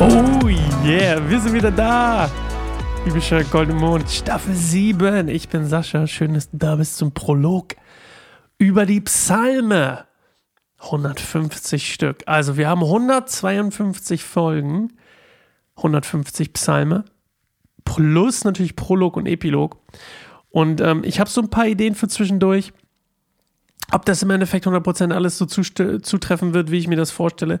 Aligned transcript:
Oh 0.00 0.46
yeah, 0.84 1.28
wir 1.28 1.40
sind 1.40 1.54
wieder 1.54 1.72
da. 1.72 2.30
Biblischer 3.04 3.42
Goldene 3.42 3.80
Mond, 3.80 4.08
Staffel 4.08 4.54
7. 4.54 5.26
Ich 5.26 5.48
bin 5.48 5.66
Sascha. 5.66 6.06
Schön, 6.06 6.34
dass 6.34 6.52
du 6.52 6.56
da 6.56 6.76
bist 6.76 6.98
zum 6.98 7.12
Prolog 7.12 7.74
über 8.58 8.86
die 8.86 9.00
Psalme. 9.00 10.04
150 10.78 11.92
Stück. 11.92 12.22
Also 12.26 12.56
wir 12.56 12.68
haben 12.68 12.84
152 12.84 14.22
Folgen, 14.22 14.92
150 15.74 16.52
Psalme, 16.52 17.04
plus 17.84 18.44
natürlich 18.44 18.76
Prolog 18.76 19.16
und 19.16 19.26
Epilog. 19.26 19.78
Und 20.50 20.80
ähm, 20.80 21.02
ich 21.04 21.18
habe 21.18 21.28
so 21.28 21.40
ein 21.40 21.50
paar 21.50 21.66
Ideen 21.66 21.96
für 21.96 22.06
zwischendurch. 22.06 22.72
Ob 23.90 24.04
das 24.04 24.22
im 24.22 24.30
Endeffekt 24.30 24.64
100% 24.64 25.12
alles 25.12 25.38
so 25.38 25.46
zutreffen 25.46 26.54
wird, 26.54 26.70
wie 26.70 26.78
ich 26.78 26.86
mir 26.86 26.96
das 26.96 27.10
vorstelle, 27.10 27.58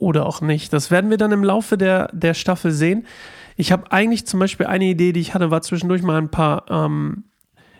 oder 0.00 0.26
auch 0.26 0.40
nicht. 0.40 0.72
Das 0.72 0.90
werden 0.90 1.10
wir 1.10 1.18
dann 1.18 1.30
im 1.30 1.44
Laufe 1.44 1.78
der, 1.78 2.08
der 2.12 2.34
Staffel 2.34 2.72
sehen. 2.72 3.06
Ich 3.56 3.70
habe 3.70 3.92
eigentlich 3.92 4.26
zum 4.26 4.40
Beispiel 4.40 4.66
eine 4.66 4.86
Idee, 4.86 5.12
die 5.12 5.20
ich 5.20 5.34
hatte, 5.34 5.50
war 5.50 5.62
zwischendurch 5.62 6.02
mal 6.02 6.18
ein 6.18 6.30
paar, 6.30 6.64
ähm, 6.70 7.24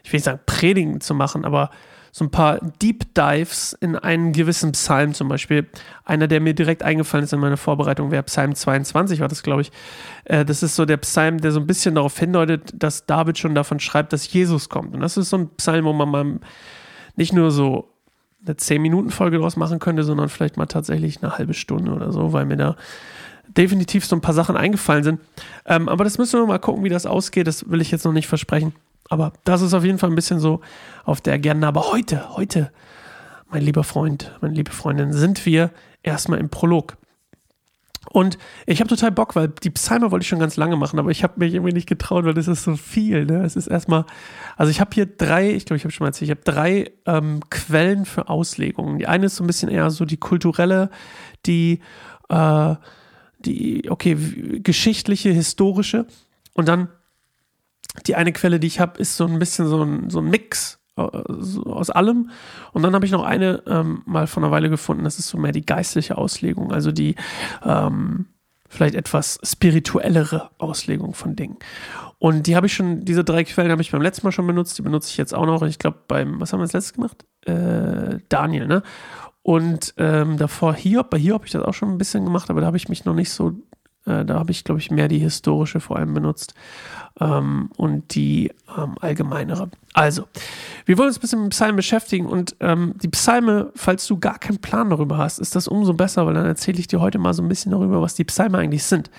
ich 0.05 0.13
will 0.13 0.19
nicht 0.19 0.25
sagen 0.25 0.41
Predigen 0.47 1.01
zu 1.01 1.15
machen, 1.15 1.45
aber 1.45 1.71
so 2.13 2.25
ein 2.25 2.31
paar 2.31 2.59
Deep 2.83 3.15
Dives 3.15 3.73
in 3.81 3.97
einen 3.97 4.33
gewissen 4.33 4.73
Psalm 4.73 5.15
zum 5.15 5.29
Beispiel. 5.29 5.69
Einer, 6.05 6.27
der 6.27 6.41
mir 6.41 6.55
direkt 6.55 6.83
eingefallen 6.83 7.25
ist 7.25 7.33
in 7.33 7.41
meiner 7.41 7.57
Vorbereitung, 7.57 8.11
wäre 8.11 8.25
Psalm 8.25 8.55
22, 8.55 9.21
war 9.21 9.29
das, 9.29 9.43
glaube 9.43 9.63
ich. 9.63 9.73
Äh, 10.25 10.45
das 10.45 10.63
ist 10.63 10.77
so 10.77 10.85
der 10.85 10.97
Psalm, 10.99 11.41
der 11.41 11.53
so 11.53 11.61
ein 11.61 11.67
bisschen 11.67 11.95
darauf 11.95 12.19
hindeutet, 12.19 12.73
dass 12.75 13.07
David 13.07 13.39
schon 13.39 13.55
davon 13.55 13.81
schreibt, 13.81 14.13
dass 14.13 14.31
Jesus 14.33 14.69
kommt. 14.69 14.95
Und 14.95 15.01
das 15.01 15.17
ist 15.17 15.31
so 15.31 15.39
ein 15.39 15.49
Psalm, 15.57 15.85
wo 15.85 15.93
man 15.93 16.09
mal 16.11 16.41
nicht 17.17 17.33
nur 17.33 17.51
so 17.51 17.90
eine 18.45 18.55
10-Minuten-Folge 18.55 19.39
draus 19.39 19.57
machen 19.57 19.79
könnte, 19.79 20.03
sondern 20.03 20.29
vielleicht 20.29 20.57
mal 20.57 20.67
tatsächlich 20.67 21.23
eine 21.23 21.37
halbe 21.37 21.55
Stunde 21.55 21.93
oder 21.93 22.13
so, 22.13 22.33
weil 22.33 22.47
mir 22.47 22.57
da 22.57 22.77
definitiv 23.57 24.05
so 24.05 24.17
ein 24.17 24.21
paar 24.21 24.35
Sachen 24.35 24.57
eingefallen 24.57 25.05
sind. 25.05 25.21
Ähm, 25.67 25.89
aber 25.89 26.05
das 26.05 26.19
müssen 26.19 26.41
wir 26.41 26.47
mal 26.47 26.59
gucken, 26.59 26.85
wie 26.85 26.89
das 26.89 27.07
ausgeht. 27.07 27.47
Das 27.47 27.69
will 27.71 27.81
ich 27.81 27.91
jetzt 27.91 28.05
noch 28.05 28.13
nicht 28.13 28.29
versprechen. 28.29 28.73
Aber 29.09 29.33
das 29.45 29.61
ist 29.61 29.75
auf 29.75 29.85
jeden 29.85 29.99
Fall 29.99 30.11
ein 30.11 30.15
bisschen 30.15 30.41
so 30.41 30.61
auf 31.05 31.21
der 31.21 31.35
Agenda. 31.35 31.69
Aber 31.69 31.91
heute, 31.91 32.37
heute, 32.37 32.71
mein 33.51 33.63
lieber 33.63 33.83
Freund, 33.83 34.33
meine 34.41 34.55
liebe 34.55 34.71
Freundin, 34.71 35.13
sind 35.13 35.45
wir 35.47 35.71
erstmal 36.03 36.39
im 36.39 36.49
Prolog. 36.49 36.97
Und 38.13 38.39
ich 38.67 38.81
habe 38.81 38.89
total 38.89 39.13
Bock, 39.13 39.37
weil 39.37 39.49
die 39.49 39.71
Psalme 39.71 40.11
wollte 40.11 40.25
ich 40.25 40.29
schon 40.29 40.41
ganz 40.41 40.57
lange 40.57 40.77
machen, 40.77 40.99
aber 40.99 41.11
ich 41.11 41.23
habe 41.23 41.35
mich 41.37 41.55
irgendwie 41.55 41.73
nicht 41.73 41.89
getraut, 41.89 42.25
weil 42.25 42.35
das 42.35 42.49
ist 42.49 42.65
so 42.65 42.77
viel. 42.77 43.25
Ne? 43.25 43.45
Es 43.45 43.55
ist 43.55 43.69
erstmal, 43.69 44.05
also 44.57 44.71
ich 44.71 44.81
habe 44.81 44.91
hier 44.93 45.07
drei, 45.07 45.53
ich 45.53 45.65
glaube, 45.65 45.77
ich 45.77 45.85
habe 45.85 45.93
schon 45.93 46.05
mal 46.05 46.09
erzählt, 46.09 46.29
ich 46.29 46.37
habe 46.37 46.43
drei 46.43 46.91
ähm, 47.07 47.39
Quellen 47.51 48.05
für 48.07 48.29
Auslegungen. 48.29 48.99
Die 48.99 49.07
eine 49.07 49.27
ist 49.27 49.37
so 49.37 49.45
ein 49.45 49.47
bisschen 49.47 49.69
eher 49.69 49.89
so 49.91 50.05
die 50.05 50.17
kulturelle, 50.17 50.91
die, 51.47 51.81
äh, 52.31 52.75
die, 53.39 53.89
okay, 53.89 54.17
geschichtliche, 54.59 55.31
historische. 55.31 56.07
Und 56.53 56.67
dann 56.67 56.89
die 58.09 58.17
eine 58.17 58.33
Quelle, 58.33 58.59
die 58.59 58.67
ich 58.67 58.81
habe, 58.81 58.99
ist 58.99 59.17
so 59.17 59.25
ein 59.25 59.39
bisschen 59.39 59.69
so 59.69 59.85
ein, 59.85 60.11
so 60.11 60.19
ein 60.19 60.29
Mix 60.29 60.80
aus 61.01 61.91
allem. 61.91 62.31
Und 62.73 62.83
dann 62.83 62.95
habe 62.95 63.07
ich 63.07 63.13
noch 63.13 63.25
eine 63.25 63.63
ähm, 63.67 64.03
mal 64.07 64.27
vor 64.27 64.43
einer 64.43 64.53
Weile 64.53 64.71
gefunden, 64.71 65.05
das 65.05 65.19
ist 65.19 65.29
so 65.29 65.39
mehr 65.39 65.53
die 65.53 65.65
geistliche 65.65 66.19
Auslegung, 66.19 66.73
also 66.73 66.93
die 66.93 67.15
ähm, 67.65 68.27
vielleicht 68.69 68.95
etwas 68.95 69.39
spirituellere 69.43 70.51
Auslegung 70.59 71.13
von 71.15 71.35
Dingen. 71.35 71.59
Und 72.19 72.47
die 72.47 72.55
habe 72.55 72.67
ich 72.67 72.75
schon, 72.75 73.05
diese 73.05 73.25
drei 73.25 73.45
Quellen 73.45 73.71
habe 73.71 73.83
ich 73.83 73.91
beim 73.91 74.03
letzten 74.03 74.27
Mal 74.27 74.33
schon 74.33 74.47
benutzt, 74.47 74.79
die 74.79 74.83
benutze 74.83 75.09
ich 75.09 75.17
jetzt 75.17 75.35
auch 75.35 75.47
noch. 75.47 75.63
Ich 75.63 75.79
glaube, 75.79 75.99
beim, 76.07 76.41
was 76.41 76.53
haben 76.53 76.61
wir 76.61 76.65
als 76.65 76.73
letztes 76.73 76.93
gemacht? 76.93 77.25
Äh, 77.47 78.19
Daniel, 78.29 78.67
ne? 78.67 78.83
Und 79.43 79.95
ähm, 79.97 80.37
davor 80.37 80.75
Hiob, 80.75 81.11
bei 81.11 81.19
Hiob 81.19 81.41
habe 81.41 81.47
ich 81.47 81.53
das 81.53 81.63
auch 81.63 81.75
schon 81.75 81.91
ein 81.91 81.99
bisschen 81.99 82.25
gemacht, 82.25 82.51
aber 82.51 82.61
da 82.61 82.67
habe 82.67 82.77
ich 82.77 82.89
mich 82.89 83.05
noch 83.05 83.15
nicht 83.15 83.31
so, 83.31 83.55
äh, 84.11 84.25
da 84.25 84.39
habe 84.39 84.51
ich, 84.51 84.65
glaube 84.65 84.81
ich, 84.81 84.91
mehr 84.91 85.09
die 85.09 85.19
historische 85.19 85.81
vor 85.81 85.97
allem 85.97 86.13
benutzt 86.15 86.55
ähm, 87.21 87.71
und 87.77 88.15
die 88.15 88.53
ähm, 88.77 88.97
allgemeinere. 89.01 89.71
Also, 89.93 90.25
wir 90.87 90.99
wollen 90.99 91.09
uns 91.09 91.19
ein 91.19 91.21
bisschen 91.21 91.43
mit 91.43 91.51
Psalmen 91.51 91.77
beschäftigen 91.77 92.27
und 92.27 92.57
ähm, 92.61 92.95
die 93.03 93.09
Psalme, 93.09 93.71
falls 93.75 94.07
du 94.07 94.19
gar 94.19 94.39
keinen 94.39 94.59
Plan 94.59 94.91
darüber 94.91 95.19
hast, 95.19 95.39
ist 95.39 95.57
das 95.57 95.69
umso 95.69 95.95
besser, 95.95 96.27
weil 96.27 96.35
dann 96.35 96.47
erzähle 96.47 96.79
ich 96.79 96.87
dir 96.87 97.01
heute 97.01 97.19
mal 97.19 97.35
so 97.35 97.43
ein 97.43 97.49
bisschen 97.49 97.73
darüber, 97.73 98.01
was 98.01 98.15
die 98.15 98.25
Psalme 98.25 98.59
eigentlich 98.59 98.85
sind. 98.85 99.11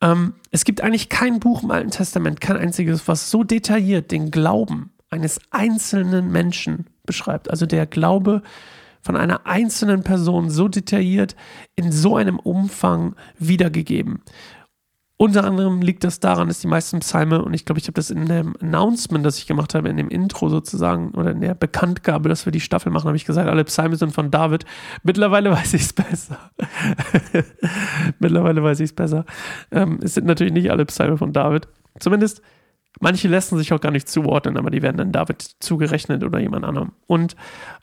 Ähm, 0.00 0.34
es 0.50 0.64
gibt 0.64 0.80
eigentlich 0.80 1.08
kein 1.08 1.40
Buch 1.40 1.62
im 1.62 1.70
Alten 1.70 1.90
Testament, 1.90 2.40
kein 2.40 2.56
einziges, 2.56 3.06
was 3.08 3.30
so 3.30 3.44
detailliert 3.44 4.10
den 4.10 4.30
Glauben 4.30 4.90
eines 5.10 5.40
einzelnen 5.50 6.30
Menschen 6.30 6.86
beschreibt. 7.04 7.50
Also 7.50 7.66
der 7.66 7.86
Glaube 7.86 8.42
von 9.02 9.16
einer 9.16 9.46
einzelnen 9.46 10.02
Person 10.02 10.50
so 10.50 10.68
detailliert 10.68 11.36
in 11.76 11.92
so 11.92 12.16
einem 12.16 12.38
Umfang 12.38 13.14
wiedergegeben. 13.38 14.22
Unter 15.20 15.44
anderem 15.44 15.82
liegt 15.82 16.02
das 16.02 16.18
daran, 16.18 16.48
dass 16.48 16.60
die 16.60 16.66
meisten 16.66 17.00
Psalme, 17.00 17.44
und 17.44 17.52
ich 17.52 17.66
glaube, 17.66 17.78
ich 17.78 17.84
habe 17.84 17.92
das 17.92 18.08
in 18.08 18.24
dem 18.24 18.56
Announcement, 18.58 19.24
das 19.26 19.36
ich 19.36 19.46
gemacht 19.46 19.74
habe, 19.74 19.90
in 19.90 19.98
dem 19.98 20.08
Intro 20.08 20.48
sozusagen, 20.48 21.10
oder 21.10 21.32
in 21.32 21.42
der 21.42 21.54
Bekanntgabe, 21.54 22.30
dass 22.30 22.46
wir 22.46 22.52
die 22.52 22.60
Staffel 22.60 22.90
machen, 22.90 23.06
habe 23.06 23.18
ich 23.18 23.26
gesagt, 23.26 23.46
alle 23.46 23.64
Psalme 23.64 23.96
sind 23.96 24.14
von 24.14 24.30
David. 24.30 24.64
Mittlerweile 25.02 25.50
weiß 25.52 25.74
ich 25.74 25.82
es 25.82 25.92
besser. 25.92 26.38
Mittlerweile 28.18 28.62
weiß 28.62 28.80
ich 28.80 28.84
es 28.84 28.92
besser. 28.94 29.26
Ähm, 29.70 29.98
es 30.02 30.14
sind 30.14 30.26
natürlich 30.26 30.54
nicht 30.54 30.70
alle 30.70 30.86
Psalme 30.86 31.18
von 31.18 31.34
David. 31.34 31.68
Zumindest 31.98 32.40
manche 32.98 33.28
lassen 33.28 33.56
sich 33.56 33.72
auch 33.72 33.80
gar 33.80 33.92
nicht 33.92 34.08
zuordnen, 34.08 34.56
aber 34.56 34.70
die 34.70 34.82
werden 34.82 34.96
dann 34.96 35.12
David 35.12 35.42
zugerechnet 35.60 36.24
oder 36.24 36.40
jemand 36.40 36.64
anderem. 36.64 36.92
Und 37.06 37.36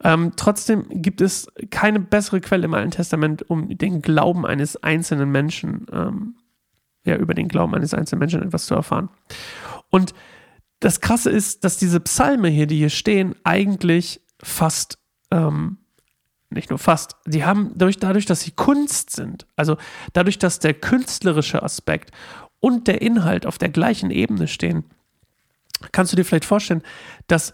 ähm, 0.04 0.34
trotzdem 0.36 0.86
gibt 0.90 1.22
es 1.22 1.48
keine 1.70 2.00
bessere 2.00 2.42
Quelle 2.42 2.66
im 2.66 2.74
Alten 2.74 2.92
Testament, 2.92 3.50
um 3.50 3.78
den 3.78 4.02
Glauben 4.02 4.46
eines 4.46 4.82
einzelnen 4.84 5.32
Menschen 5.32 5.86
ähm, 5.92 6.36
ja, 7.06 7.16
über 7.16 7.34
den 7.34 7.48
Glauben 7.48 7.74
eines 7.74 7.94
einzelnen 7.94 8.20
Menschen 8.20 8.44
etwas 8.44 8.66
zu 8.66 8.76
erfahren. 8.76 9.10
Und 9.90 10.14
das 10.80 11.02
Krasse 11.02 11.32
ist, 11.32 11.64
dass 11.64 11.78
diese 11.78 12.00
Psalme 12.02 12.50
hier, 12.50 12.68
die 12.68 12.78
hier 12.78 12.90
stehen, 12.90 13.34
eigentlich 13.44 14.22
fast, 14.44 15.00
ähm, 15.32 15.78
nicht 16.50 16.70
nur 16.70 16.80
fast, 16.80 17.16
die 17.26 17.46
haben 17.46 17.72
durch, 17.78 17.98
dadurch, 17.98 18.26
dass 18.26 18.42
sie 18.42 18.52
Kunst 18.52 19.12
sind, 19.12 19.48
also 19.56 19.78
dadurch, 20.14 20.38
dass 20.38 20.60
der 20.60 20.74
künstlerische 20.74 21.64
Aspekt 21.64 22.12
und 22.60 22.88
der 22.88 23.02
Inhalt 23.02 23.46
auf 23.46 23.58
der 23.58 23.70
gleichen 23.70 24.12
Ebene 24.12 24.48
stehen, 24.48 24.84
kannst 25.92 26.12
du 26.12 26.16
dir 26.16 26.24
vielleicht 26.24 26.46
vorstellen, 26.46 26.84
dass 27.28 27.54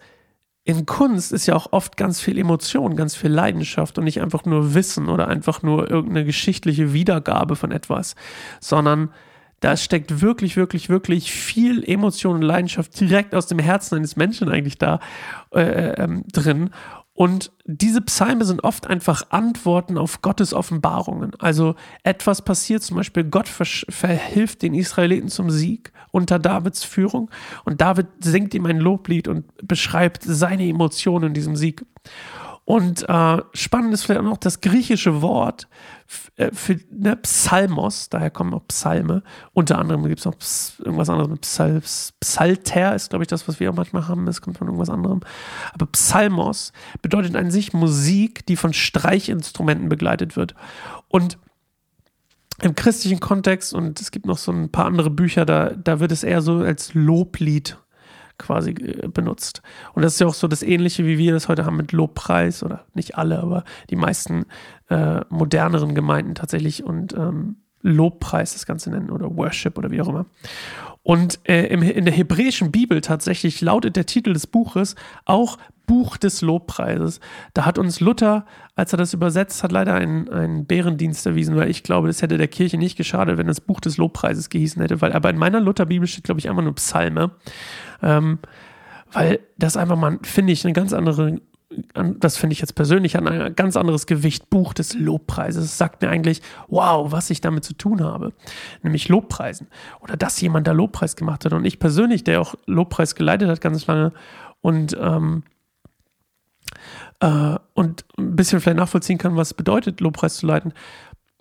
in 0.66 0.85
Kunst 0.85 1.34
ist 1.34 1.45
ja 1.45 1.56
auch 1.56 1.73
oft 1.73 1.97
ganz 1.97 2.22
viel 2.22 2.38
Emotion, 2.38 2.95
ganz 2.95 3.16
viel 3.16 3.31
Leidenschaft 3.31 3.97
und 3.97 4.06
nicht 4.06 4.22
einfach 4.22 4.45
nur 4.45 4.73
Wissen 4.73 5.09
oder 5.09 5.28
einfach 5.28 5.61
nur 5.61 5.89
irgendeine 5.89 6.25
geschichtliche 6.25 6.94
Wiedergabe 6.94 7.56
von 7.57 7.72
etwas, 7.72 8.16
sondern 8.62 9.09
da 9.59 9.78
steckt 9.78 10.22
wirklich, 10.22 10.56
wirklich, 10.57 10.89
wirklich 10.89 11.31
viel 11.31 11.83
Emotion 11.83 12.35
und 12.35 12.41
Leidenschaft 12.41 13.00
direkt 13.00 13.33
aus 13.33 13.47
dem 13.47 13.59
Herzen 13.59 13.95
eines 13.95 14.16
Menschen 14.16 14.50
eigentlich 14.50 14.78
da 14.78 15.00
äh, 15.53 16.01
ähm, 16.01 16.23
drin. 16.31 16.72
Und 17.16 17.51
diese 17.66 18.01
Psalme 18.01 18.44
sind 18.44 18.63
oft 18.63 18.88
einfach 18.88 19.28
Antworten 19.29 20.00
auf 20.00 20.24
Gottes 20.24 20.53
Offenbarungen. 20.53 21.34
Also 21.38 21.75
etwas 22.03 22.41
passiert, 22.41 22.81
zum 22.81 22.97
Beispiel 22.97 23.24
Gott 23.24 23.47
verhilft 23.47 24.63
den 24.63 24.74
Israeliten 24.74 25.29
zum 25.29 25.51
Sieg 25.51 25.91
unter 26.12 26.40
Davids 26.40 26.84
Führung 26.84 27.29
und 27.66 27.81
David 27.81 28.07
singt 28.19 28.53
ihm 28.56 28.66
ein 28.66 28.79
Loblied 28.79 29.28
und 29.28 29.46
beschreibt 29.68 30.24
seine 30.24 30.68
Emotionen 30.68 31.28
in 31.28 31.34
diesem 31.34 31.56
Sieg. 31.56 31.85
Und 32.66 33.07
äh, 33.09 33.41
spannend 33.53 33.94
ist 33.94 34.03
vielleicht 34.03 34.22
auch 34.22 34.25
noch 34.25 34.38
das 34.38 34.62
griechische 34.62 35.22
Wort 35.22 35.68
äh, 36.38 36.51
für 36.53 36.79
ne, 36.91 37.18
Psalmos, 37.18 38.09
daher 38.09 38.29
kommen 38.29 38.53
auch 38.53 38.66
Psalme. 38.68 39.22
Unter 39.51 39.79
anderem 39.79 40.03
gibt 40.06 40.19
es 40.19 40.25
noch 40.25 40.38
Ps 40.38 40.79
irgendwas 40.79 41.09
anderes 41.09 41.29
mit 41.29 41.41
Psal 41.41 41.81
Psalter, 42.22 42.96
ist 42.96 43.09
glaube 43.09 43.24
ich 43.24 43.28
das, 43.28 43.47
was 43.47 43.59
wir 43.59 43.69
auch 43.69 43.75
manchmal 43.75 44.07
haben. 44.07 44.28
Es 44.28 44.41
kommt 44.41 44.57
von 44.57 44.68
irgendwas 44.68 44.90
anderem. 44.90 45.22
Aber 45.74 45.88
Psalmos 45.88 46.71
bedeutet 47.01 47.36
an 47.36 47.51
sich 47.51 47.74
Musik, 47.74 48.45
die 48.45 48.56
von 48.56 48.71
Streichinstrumenten 48.71 49.89
begleitet 49.89 50.38
wird. 50.38 50.56
Und 51.10 51.38
im 52.62 52.75
christlichen 52.75 53.19
Kontext, 53.19 53.74
und 53.74 54.00
es 54.00 54.12
gibt 54.12 54.25
noch 54.25 54.38
so 54.38 54.51
ein 54.51 54.69
paar 54.69 54.86
andere 54.86 55.10
Bücher, 55.10 55.45
da, 55.45 55.71
da 55.71 56.00
wird 56.00 56.13
es 56.13 56.24
eher 56.24 56.42
so 56.42 56.60
als 56.60 56.94
Loblied 56.94 57.77
quasi 58.38 58.71
äh, 58.71 59.07
benutzt. 59.07 59.62
Und 59.94 60.03
das 60.03 60.13
ist 60.13 60.19
ja 60.19 60.27
auch 60.27 60.33
so 60.33 60.47
das 60.47 60.63
Ähnliche, 60.63 61.06
wie 61.06 61.18
wir 61.18 61.33
das 61.33 61.47
heute 61.47 61.65
haben 61.65 61.77
mit 61.77 61.91
Lobpreis 61.91 62.63
oder 62.63 62.85
nicht 62.94 63.18
alle, 63.18 63.39
aber 63.39 63.63
die 63.89 63.95
meisten 63.95 64.45
äh, 64.89 65.21
moderneren 65.30 65.95
Gemeinden 65.95 66.35
tatsächlich 66.35 66.83
und 66.83 67.13
ähm, 67.13 67.57
Lobpreis 67.83 68.53
das 68.53 68.65
Ganze 68.65 68.89
nennen 68.89 69.12
oder 69.12 69.35
Worship 69.35 69.77
oder 69.77 69.91
wie 69.91 70.01
auch 70.01 70.07
immer. 70.07 70.25
Und 71.03 71.39
äh, 71.44 71.65
im, 71.68 71.83
in 71.83 72.06
der 72.06 72.13
hebräischen 72.13 72.71
Bibel 72.71 73.01
tatsächlich 73.01 73.59
lautet 73.62 73.97
der 73.97 74.06
Titel 74.06 74.33
des 74.33 74.47
Buches 74.47 74.95
auch 75.25 75.57
Buch 75.85 76.15
des 76.15 76.41
Lobpreises. 76.41 77.19
Da 77.53 77.65
hat 77.65 77.77
uns 77.77 78.00
Luther, 78.00 78.45
als 78.75 78.94
er 78.94 78.97
das 78.97 79.13
übersetzt 79.13 79.63
hat, 79.63 79.74
leider 79.74 79.94
einen, 79.95 80.30
einen 80.30 80.65
Bärendienst 80.65 81.25
erwiesen, 81.25 81.57
weil 81.57 81.69
ich 81.69 81.83
glaube, 81.83 82.07
das 82.07 82.21
hätte 82.21 82.38
der 82.38 82.47
Kirche 82.47 82.77
nicht 82.77 82.95
geschadet, 82.95 83.38
wenn 83.38 83.47
das 83.47 83.59
Buch 83.59 83.81
des 83.81 83.97
Lobpreises 83.97 84.50
gehießen 84.50 84.81
hätte, 84.81 85.01
weil 85.01 85.12
aber 85.12 85.29
in 85.29 85.38
meiner 85.38 85.59
Lutherbibel 85.59 86.07
steht, 86.07 86.24
glaube 86.24 86.39
ich, 86.39 86.50
einfach 86.50 86.63
nur 86.63 86.75
Psalme. 86.75 87.31
Ähm, 88.01 88.39
weil 89.12 89.39
das 89.57 89.77
einfach 89.77 89.97
mal, 89.97 90.19
finde 90.24 90.53
ich, 90.53 90.63
eine 90.63 90.74
ganz 90.74 90.94
andere 90.94 91.41
das 91.94 92.38
finde 92.38 92.54
ich 92.54 92.60
jetzt 92.60 92.75
persönlich, 92.75 93.18
an 93.18 93.28
ein 93.28 93.56
ganz 93.56 93.75
anderes 93.75 94.06
Gewicht, 94.06 94.50
Buch 94.50 94.74
des 94.74 94.94
Lobpreises. 94.94 95.66
Es 95.66 95.78
sagt 95.78 96.02
mir 96.02 96.10
eigentlich, 96.10 96.42
wow, 96.68 97.12
was 97.12 97.30
ich 97.30 97.42
damit 97.42 97.64
zu 97.64 97.74
tun 97.74 98.02
habe. 98.02 98.34
Nämlich 98.81 99.10
Lobpreisen. 99.10 99.68
Oder 100.02 100.18
dass 100.18 100.40
jemand 100.42 100.68
da 100.68 100.72
Lobpreis 100.72 101.16
gemacht 101.16 101.46
hat. 101.46 101.54
Und 101.54 101.66
ich 101.66 101.80
persönlich, 101.80 102.24
der 102.24 102.42
auch 102.42 102.56
Lobpreis 102.66 103.16
geleitet 103.16 103.50
hat 103.50 103.62
ganz 103.62 103.88
lange 103.88 104.12
und, 104.62 104.98
ähm, 105.00 105.44
äh, 107.20 107.58
und 107.74 108.06
ein 108.18 108.36
bisschen 108.36 108.60
vielleicht 108.60 108.78
nachvollziehen 108.78 109.18
kann, 109.18 109.36
was 109.36 109.54
bedeutet, 109.54 110.02
Lobpreis 110.02 110.38
zu 110.38 110.46
leiten, 110.46 110.74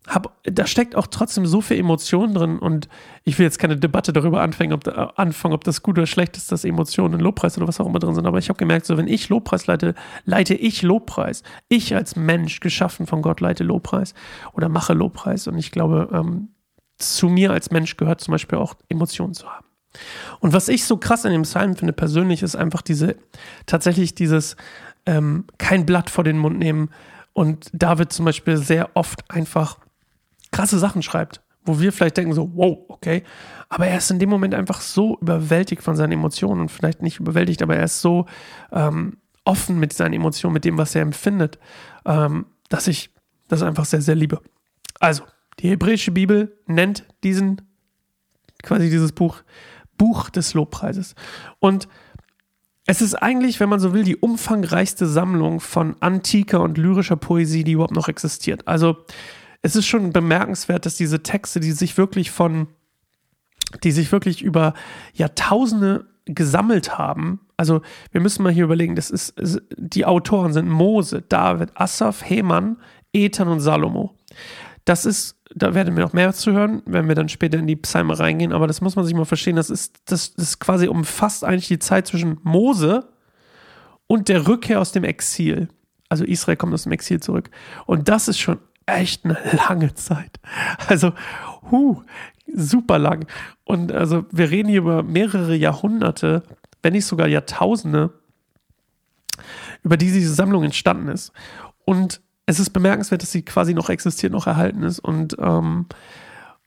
hab, 0.08 0.36
da 0.44 0.66
steckt 0.66 0.96
auch 0.96 1.06
trotzdem 1.06 1.46
so 1.46 1.60
viel 1.60 1.78
Emotion 1.78 2.34
drin 2.34 2.58
und 2.58 2.88
ich 3.22 3.38
will 3.38 3.44
jetzt 3.44 3.58
keine 3.58 3.76
Debatte 3.76 4.12
darüber 4.12 4.42
anfangen, 4.42 4.72
ob, 4.72 4.88
anfangen, 5.16 5.54
ob 5.54 5.62
das 5.62 5.82
gut 5.82 5.96
oder 5.96 6.06
schlecht 6.06 6.36
ist, 6.36 6.50
dass 6.50 6.64
Emotionen 6.64 7.14
in 7.14 7.20
Lobpreis 7.20 7.56
oder 7.56 7.68
was 7.68 7.78
auch 7.78 7.86
immer 7.86 8.00
drin 8.00 8.14
sind. 8.14 8.26
Aber 8.26 8.38
ich 8.38 8.48
habe 8.48 8.58
gemerkt, 8.58 8.86
so 8.86 8.96
wenn 8.96 9.06
ich 9.06 9.28
Lobpreis 9.28 9.66
leite, 9.66 9.94
leite 10.24 10.54
ich 10.54 10.82
Lobpreis. 10.82 11.44
Ich 11.68 11.94
als 11.94 12.16
Mensch, 12.16 12.58
geschaffen 12.60 13.06
von 13.06 13.22
Gott, 13.22 13.40
leite 13.40 13.62
Lobpreis 13.62 14.14
oder 14.54 14.68
mache 14.68 14.92
Lobpreis. 14.92 15.46
Und 15.46 15.56
ich 15.56 15.70
glaube, 15.70 16.08
ähm, 16.12 16.48
zu 16.98 17.28
mir 17.28 17.52
als 17.52 17.70
Mensch 17.70 17.96
gehört 17.96 18.20
zum 18.20 18.32
Beispiel 18.32 18.58
auch 18.58 18.74
Emotionen 18.88 19.34
zu 19.34 19.48
haben. 19.48 19.66
Und 20.40 20.52
was 20.52 20.68
ich 20.68 20.84
so 20.84 20.96
krass 20.96 21.24
in 21.24 21.32
dem 21.32 21.42
Psalm 21.42 21.76
finde 21.76 21.92
persönlich, 21.92 22.42
ist 22.42 22.56
einfach 22.56 22.82
diese, 22.82 23.16
tatsächlich 23.66 24.14
dieses 24.14 24.56
ähm, 25.06 25.44
kein 25.58 25.86
Blatt 25.86 26.10
vor 26.10 26.24
den 26.24 26.38
Mund 26.38 26.58
nehmen. 26.58 26.90
Und 27.34 27.70
David 27.72 28.12
zum 28.12 28.24
Beispiel 28.24 28.56
sehr 28.56 28.90
oft 28.94 29.30
einfach 29.30 29.78
krasse 30.52 30.78
Sachen 30.78 31.02
schreibt, 31.02 31.42
wo 31.64 31.80
wir 31.80 31.92
vielleicht 31.92 32.16
denken 32.16 32.32
so, 32.32 32.50
wow, 32.54 32.78
okay. 32.88 33.24
Aber 33.68 33.86
er 33.86 33.98
ist 33.98 34.10
in 34.10 34.18
dem 34.18 34.28
Moment 34.28 34.54
einfach 34.54 34.80
so 34.80 35.18
überwältigt 35.20 35.82
von 35.82 35.96
seinen 35.96 36.12
Emotionen 36.12 36.60
und 36.60 36.70
vielleicht 36.70 37.02
nicht 37.02 37.18
überwältigt, 37.18 37.62
aber 37.62 37.76
er 37.76 37.84
ist 37.84 38.00
so 38.00 38.26
ähm, 38.70 39.16
offen 39.44 39.78
mit 39.78 39.92
seinen 39.92 40.14
Emotionen, 40.14 40.54
mit 40.54 40.64
dem, 40.64 40.78
was 40.78 40.94
er 40.94 41.02
empfindet, 41.02 41.58
ähm, 42.04 42.46
dass 42.68 42.86
ich 42.86 43.10
das 43.48 43.62
einfach 43.62 43.84
sehr, 43.84 44.02
sehr 44.02 44.14
liebe. 44.14 44.40
Also, 45.00 45.24
die 45.58 45.68
hebräische 45.68 46.12
Bibel 46.12 46.56
nennt 46.66 47.04
diesen, 47.22 47.62
quasi 48.62 48.88
dieses 48.88 49.12
Buch, 49.12 49.42
Buch 49.98 50.30
des 50.30 50.54
Lobpreises. 50.54 51.14
Und 51.58 51.88
es 52.86 53.00
ist 53.00 53.14
eigentlich, 53.14 53.60
wenn 53.60 53.68
man 53.68 53.80
so 53.80 53.92
will, 53.92 54.02
die 54.02 54.16
umfangreichste 54.16 55.06
Sammlung 55.06 55.60
von 55.60 55.96
antiker 56.00 56.60
und 56.60 56.78
lyrischer 56.78 57.16
Poesie, 57.16 57.64
die 57.64 57.72
überhaupt 57.72 57.94
noch 57.94 58.08
existiert. 58.08 58.66
Also 58.66 59.04
es 59.62 59.76
ist 59.76 59.86
schon 59.86 60.12
bemerkenswert, 60.12 60.84
dass 60.84 60.96
diese 60.96 61.22
Texte, 61.22 61.60
die 61.60 61.72
sich 61.72 61.96
wirklich 61.96 62.30
von, 62.30 62.66
die 63.84 63.92
sich 63.92 64.10
wirklich 64.12 64.42
über 64.42 64.74
Jahrtausende 65.14 66.06
gesammelt 66.26 66.98
haben. 66.98 67.40
Also 67.56 67.80
wir 68.10 68.20
müssen 68.20 68.42
mal 68.42 68.52
hier 68.52 68.64
überlegen, 68.64 68.96
das 68.96 69.10
ist, 69.10 69.34
die 69.76 70.04
Autoren 70.04 70.52
sind 70.52 70.68
Mose, 70.68 71.22
David, 71.22 71.70
Asaf, 71.74 72.28
Heman, 72.28 72.76
Ethan 73.12 73.48
und 73.48 73.60
Salomo. 73.60 74.16
Das 74.84 75.04
ist, 75.04 75.36
da 75.54 75.74
werden 75.74 75.96
wir 75.96 76.04
noch 76.04 76.12
mehr 76.12 76.32
zu 76.32 76.52
hören, 76.52 76.82
wenn 76.86 77.06
wir 77.06 77.14
dann 77.14 77.28
später 77.28 77.58
in 77.58 77.66
die 77.66 77.76
Psalme 77.76 78.18
reingehen, 78.18 78.52
aber 78.52 78.66
das 78.66 78.80
muss 78.80 78.96
man 78.96 79.04
sich 79.04 79.14
mal 79.14 79.24
verstehen, 79.24 79.56
das 79.56 79.70
ist, 79.70 80.00
das, 80.06 80.34
das 80.34 80.58
quasi 80.58 80.88
umfasst 80.88 81.44
eigentlich 81.44 81.68
die 81.68 81.78
Zeit 81.78 82.08
zwischen 82.08 82.38
Mose 82.42 83.08
und 84.06 84.28
der 84.28 84.48
Rückkehr 84.48 84.80
aus 84.80 84.90
dem 84.90 85.04
Exil. 85.04 85.68
Also 86.08 86.24
Israel 86.24 86.56
kommt 86.56 86.74
aus 86.74 86.82
dem 86.82 86.92
Exil 86.92 87.20
zurück. 87.20 87.50
Und 87.86 88.08
das 88.08 88.28
ist 88.28 88.38
schon 88.38 88.58
echt 88.86 89.24
eine 89.24 89.38
lange 89.68 89.94
Zeit. 89.94 90.40
Also, 90.88 91.12
huh, 91.70 92.02
super 92.52 92.98
lang. 92.98 93.26
Und 93.64 93.92
also, 93.92 94.24
wir 94.30 94.50
reden 94.50 94.68
hier 94.68 94.80
über 94.80 95.02
mehrere 95.02 95.54
Jahrhunderte, 95.54 96.42
wenn 96.82 96.92
nicht 96.92 97.06
sogar 97.06 97.28
Jahrtausende, 97.28 98.12
über 99.82 99.96
die 99.96 100.12
diese 100.12 100.34
Sammlung 100.34 100.64
entstanden 100.64 101.08
ist. 101.08 101.32
Und 101.84 102.20
es 102.46 102.60
ist 102.60 102.70
bemerkenswert, 102.70 103.22
dass 103.22 103.32
sie 103.32 103.44
quasi 103.44 103.74
noch 103.74 103.88
existiert, 103.88 104.32
noch 104.32 104.46
erhalten 104.46 104.82
ist. 104.82 104.98
Und, 104.98 105.36
ähm, 105.38 105.86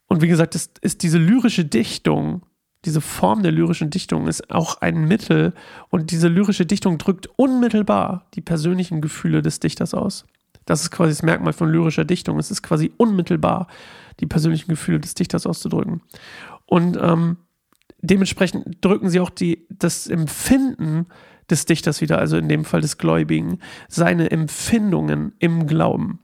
und 0.08 0.22
wie 0.22 0.28
gesagt, 0.28 0.56
es 0.56 0.72
ist 0.82 1.04
diese 1.04 1.18
lyrische 1.18 1.66
Dichtung, 1.66 2.44
diese 2.86 3.02
Form 3.02 3.42
der 3.42 3.52
lyrischen 3.52 3.90
Dichtung 3.90 4.28
ist 4.28 4.52
auch 4.52 4.82
ein 4.82 5.08
Mittel 5.08 5.54
und 5.90 6.12
diese 6.12 6.28
lyrische 6.28 6.66
Dichtung 6.66 7.00
drückt 7.00 7.28
unmittelbar 7.36 8.28
die 8.36 8.42
persönlichen 8.42 9.02
Gefühle 9.02 9.42
des 9.42 9.60
Dichters 9.60 9.94
aus. 9.94 10.26
Das 10.66 10.82
ist 10.82 10.92
quasi 10.92 11.12
das 11.12 11.24
Merkmal 11.24 11.54
von 11.54 11.70
lyrischer 11.70 12.06
Dichtung. 12.06 12.40
Es 12.40 12.52
ist 12.52 12.64
quasi 12.64 12.92
unmittelbar, 12.98 13.68
die 14.20 14.26
persönlichen 14.26 14.70
Gefühle 14.70 15.00
des 15.00 15.14
Dichters 15.14 15.46
auszudrücken. 15.46 16.02
Und 16.66 16.98
ähm, 17.02 17.38
dementsprechend 18.02 18.84
drücken 18.84 19.10
sie 19.10 19.20
auch 19.20 19.30
die, 19.30 19.68
das 19.70 20.08
Empfinden 20.08 21.08
des 21.50 21.66
Dichters 21.66 22.02
wieder, 22.02 22.18
also 22.18 22.38
in 22.38 22.50
dem 22.50 22.66
Fall 22.66 22.82
des 22.82 22.98
Gläubigen, 22.98 23.60
seine 23.88 24.32
Empfindungen 24.32 25.34
im 25.40 25.68
Glauben, 25.68 26.20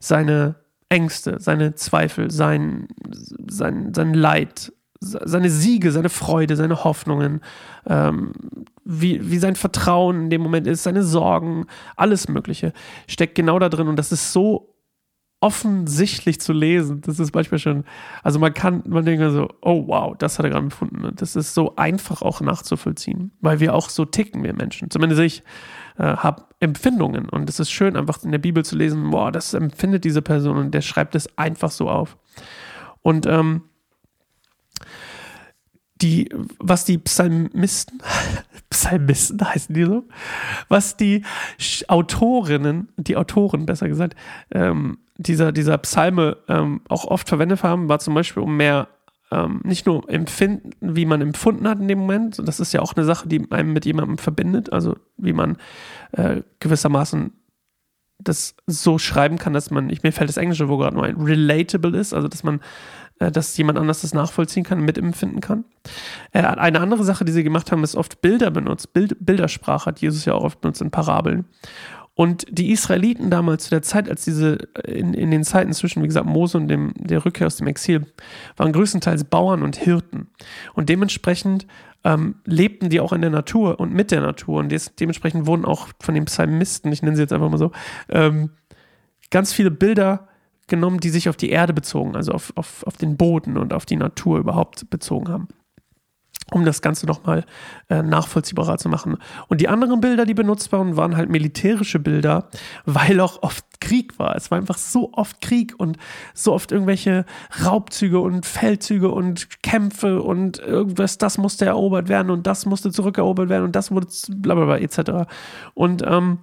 seine 0.00 0.56
Ängste, 0.88 1.38
seine 1.38 1.74
Zweifel, 1.74 2.30
sein, 2.30 2.88
sein, 3.46 3.94
sein 3.94 4.14
Leid, 4.14 4.72
seine 5.04 5.50
Siege, 5.50 5.92
seine 5.92 6.08
Freude, 6.08 6.56
seine 6.56 6.84
Hoffnungen, 6.84 7.40
ähm, 7.86 8.32
wie, 8.84 9.30
wie 9.30 9.38
sein 9.38 9.56
Vertrauen 9.56 10.24
in 10.24 10.30
dem 10.30 10.42
Moment 10.42 10.66
ist, 10.66 10.82
seine 10.82 11.02
Sorgen, 11.02 11.66
alles 11.96 12.28
Mögliche 12.28 12.72
steckt 13.06 13.34
genau 13.34 13.58
da 13.58 13.68
drin 13.68 13.88
und 13.88 13.96
das 13.96 14.12
ist 14.12 14.32
so 14.32 14.74
offensichtlich 15.44 16.40
zu 16.40 16.54
lesen. 16.54 17.02
Das 17.02 17.18
ist 17.18 17.34
manchmal 17.34 17.58
schon, 17.58 17.84
also 18.22 18.38
man 18.38 18.54
kann, 18.54 18.82
man 18.86 19.04
denkt 19.04 19.22
so, 19.30 19.50
oh 19.60 19.86
wow, 19.88 20.16
das 20.16 20.38
hat 20.38 20.46
er 20.46 20.50
gerade 20.50 20.64
empfunden. 20.64 21.06
Das 21.16 21.36
ist 21.36 21.52
so 21.52 21.76
einfach 21.76 22.22
auch 22.22 22.40
nachzuvollziehen, 22.40 23.30
weil 23.42 23.60
wir 23.60 23.74
auch 23.74 23.90
so 23.90 24.06
ticken, 24.06 24.42
wir 24.42 24.54
Menschen. 24.54 24.90
Zumindest 24.90 25.20
ich 25.20 25.42
äh, 25.98 26.16
habe 26.16 26.44
Empfindungen 26.60 27.28
und 27.28 27.50
es 27.50 27.60
ist 27.60 27.70
schön, 27.70 27.94
einfach 27.94 28.24
in 28.24 28.32
der 28.32 28.38
Bibel 28.38 28.64
zu 28.64 28.74
lesen, 28.74 29.10
boah, 29.10 29.30
das 29.30 29.52
empfindet 29.52 30.04
diese 30.04 30.22
Person 30.22 30.56
und 30.56 30.72
der 30.72 30.80
schreibt 30.80 31.14
es 31.14 31.36
einfach 31.36 31.70
so 31.70 31.90
auf. 31.90 32.16
Und 33.02 33.26
ähm, 33.26 33.64
die, 35.96 36.28
was 36.58 36.84
die 36.84 36.98
Psalmisten, 36.98 38.02
Psalmisten 38.70 39.40
heißen 39.40 39.74
die 39.74 39.84
so, 39.84 40.04
was 40.68 40.96
die 40.96 41.24
Autorinnen, 41.88 42.88
die 42.96 43.16
Autoren 43.16 43.66
besser 43.66 43.88
gesagt, 43.88 44.16
ähm, 44.50 44.98
dieser, 45.16 45.52
dieser 45.52 45.78
Psalme 45.78 46.38
ähm, 46.48 46.80
auch 46.88 47.04
oft 47.04 47.28
verwendet 47.28 47.62
haben, 47.62 47.88
war 47.88 48.00
zum 48.00 48.14
Beispiel, 48.14 48.42
um 48.42 48.56
mehr 48.56 48.88
ähm, 49.30 49.60
nicht 49.64 49.86
nur 49.86 50.08
empfinden, 50.10 50.72
wie 50.80 51.06
man 51.06 51.20
empfunden 51.20 51.68
hat 51.68 51.78
in 51.78 51.88
dem 51.88 52.00
Moment, 52.00 52.40
das 52.44 52.60
ist 52.60 52.72
ja 52.72 52.80
auch 52.80 52.94
eine 52.94 53.04
Sache, 53.04 53.28
die 53.28 53.50
einem 53.50 53.72
mit 53.72 53.86
jemandem 53.86 54.18
verbindet, 54.18 54.72
also 54.72 54.96
wie 55.16 55.32
man 55.32 55.56
äh, 56.12 56.42
gewissermaßen 56.60 57.32
das 58.18 58.54
so 58.66 58.98
schreiben 58.98 59.38
kann, 59.38 59.52
dass 59.52 59.70
man, 59.70 59.90
ich, 59.90 60.02
mir 60.02 60.12
fällt 60.12 60.30
das 60.30 60.36
englische 60.36 60.68
Wort 60.68 60.80
gerade 60.80 60.96
nur 60.96 61.04
ein, 61.04 61.20
relatable 61.20 61.96
ist, 61.98 62.14
also 62.14 62.28
dass 62.28 62.42
man 62.42 62.60
dass 63.18 63.56
jemand 63.56 63.78
anders 63.78 64.00
das 64.02 64.14
nachvollziehen 64.14 64.64
kann, 64.64 64.80
mitempfinden 64.80 65.40
kann. 65.40 65.64
Äh, 66.32 66.42
eine 66.42 66.80
andere 66.80 67.04
Sache, 67.04 67.24
die 67.24 67.32
sie 67.32 67.44
gemacht 67.44 67.70
haben, 67.72 67.84
ist 67.84 67.96
oft 67.96 68.20
Bilder 68.20 68.50
benutzt. 68.50 68.92
Bild, 68.92 69.16
Bildersprache 69.20 69.86
hat 69.86 70.00
Jesus 70.00 70.24
ja 70.24 70.34
auch 70.34 70.44
oft 70.44 70.60
benutzt 70.60 70.82
in 70.82 70.90
Parabeln. 70.90 71.44
Und 72.16 72.46
die 72.48 72.70
Israeliten 72.70 73.28
damals 73.28 73.64
zu 73.64 73.70
der 73.70 73.82
Zeit, 73.82 74.08
als 74.08 74.24
diese, 74.24 74.58
in, 74.84 75.14
in 75.14 75.32
den 75.32 75.42
Zeiten 75.42 75.72
zwischen, 75.72 76.02
wie 76.02 76.06
gesagt, 76.06 76.26
Mose 76.26 76.56
und 76.58 76.68
dem, 76.68 76.92
der 76.96 77.24
Rückkehr 77.24 77.48
aus 77.48 77.56
dem 77.56 77.66
Exil, 77.66 78.06
waren 78.56 78.72
größtenteils 78.72 79.24
Bauern 79.24 79.62
und 79.62 79.76
Hirten. 79.76 80.28
Und 80.74 80.88
dementsprechend 80.88 81.66
ähm, 82.04 82.36
lebten 82.44 82.88
die 82.88 83.00
auch 83.00 83.12
in 83.12 83.20
der 83.20 83.30
Natur 83.30 83.80
und 83.80 83.92
mit 83.92 84.12
der 84.12 84.20
Natur. 84.20 84.60
Und 84.60 84.70
des, 84.70 84.94
dementsprechend 84.94 85.46
wurden 85.46 85.64
auch 85.64 85.88
von 86.00 86.14
den 86.14 86.26
Psalmisten, 86.26 86.92
ich 86.92 87.02
nenne 87.02 87.16
sie 87.16 87.22
jetzt 87.22 87.32
einfach 87.32 87.50
mal 87.50 87.58
so, 87.58 87.72
ähm, 88.08 88.50
ganz 89.30 89.52
viele 89.52 89.72
Bilder 89.72 90.28
genommen, 90.66 91.00
die 91.00 91.10
sich 91.10 91.28
auf 91.28 91.36
die 91.36 91.50
Erde 91.50 91.72
bezogen, 91.72 92.16
also 92.16 92.32
auf, 92.32 92.52
auf, 92.56 92.84
auf 92.86 92.96
den 92.96 93.16
Boden 93.16 93.56
und 93.56 93.72
auf 93.72 93.86
die 93.86 93.96
Natur 93.96 94.38
überhaupt 94.38 94.88
bezogen 94.90 95.28
haben. 95.28 95.48
Um 96.52 96.66
das 96.66 96.82
Ganze 96.82 97.06
nochmal 97.06 97.46
äh, 97.88 98.02
nachvollziehbarer 98.02 98.76
zu 98.76 98.90
machen. 98.90 99.16
Und 99.48 99.62
die 99.62 99.68
anderen 99.68 100.00
Bilder, 100.00 100.26
die 100.26 100.34
benutzt 100.34 100.72
waren, 100.72 100.96
waren 100.96 101.16
halt 101.16 101.30
militärische 101.30 101.98
Bilder, 101.98 102.50
weil 102.84 103.20
auch 103.20 103.42
oft 103.42 103.64
Krieg 103.80 104.18
war. 104.18 104.36
Es 104.36 104.50
war 104.50 104.58
einfach 104.58 104.78
so 104.78 105.12
oft 105.14 105.40
Krieg 105.40 105.74
und 105.78 105.96
so 106.34 106.52
oft 106.52 106.70
irgendwelche 106.70 107.24
Raubzüge 107.64 108.20
und 108.20 108.44
Feldzüge 108.44 109.10
und 109.10 109.62
Kämpfe 109.62 110.22
und 110.22 110.58
irgendwas, 110.58 111.18
das 111.18 111.38
musste 111.38 111.64
erobert 111.64 112.08
werden 112.08 112.30
und 112.30 112.46
das 112.46 112.66
musste 112.66 112.92
zurückerobert 112.92 113.48
werden 113.48 113.64
und 113.64 113.76
das 113.76 113.90
wurde 113.90 114.08
blablabla 114.28 114.78
etc. 114.78 115.30
Und 115.74 116.02
ähm, 116.06 116.38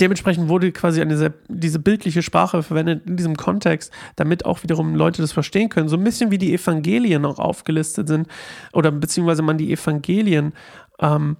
Dementsprechend 0.00 0.48
wurde 0.48 0.70
quasi 0.70 1.00
eine 1.00 1.32
diese 1.48 1.78
bildliche 1.78 2.22
Sprache 2.22 2.62
verwendet 2.62 3.06
in 3.06 3.16
diesem 3.16 3.36
Kontext, 3.36 3.92
damit 4.16 4.44
auch 4.44 4.62
wiederum 4.62 4.94
Leute 4.94 5.22
das 5.22 5.32
verstehen 5.32 5.70
können. 5.70 5.88
So 5.88 5.96
ein 5.96 6.04
bisschen 6.04 6.30
wie 6.30 6.38
die 6.38 6.52
Evangelien 6.52 7.24
auch 7.24 7.38
aufgelistet 7.38 8.06
sind 8.06 8.28
oder 8.72 8.92
beziehungsweise 8.92 9.42
man 9.42 9.56
die 9.56 9.72
Evangelien 9.72 10.52
ähm, 11.00 11.36